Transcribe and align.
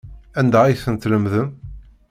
Anda 0.39 0.59
ay 0.63 0.75
tent-tlemdem? 0.83 1.49